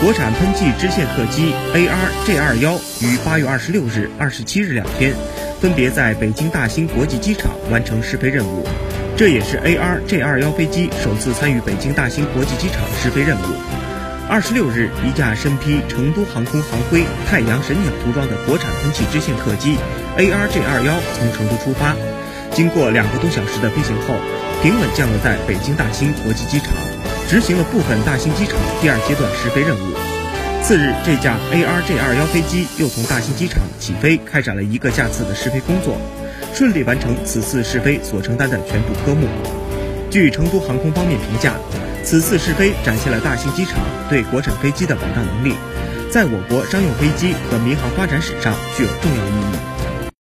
[0.00, 5.14] 国产喷气支线客机 ARJ21 于八月二十六日、二十七日两天，
[5.60, 8.66] 分别在北京大兴国际机场完成试飞任务。
[9.16, 13.54] 这也是 ARJ21 飞机首次参与北京大兴国际机场试飞任务。
[14.28, 19.76] 二十六日，一架身披成都航空航徽“太阳神鸟”涂装的国产喷气支线客机
[20.16, 21.94] ARJ21 从成都出发，
[22.50, 24.16] 经过两个多小时的飞行后，
[24.62, 26.68] 平稳降落在北京大兴国际机场。
[27.28, 29.94] 执行了部分大兴机场第二阶段试飞任务。
[30.62, 35.96] 次日，这架 ARJ21 飞机又从大兴机场起飞，开展了一个架次的试飞工作，
[36.54, 39.26] 顺利完成此次试飞所承担的全部科目。
[40.08, 41.54] 据成都航空方面评价，
[42.04, 45.54] 此次试飞展现了大兴机场对国产飞机的保障能力，
[46.10, 49.71] 在我国商用飞机和民航发展史上具有重要意义。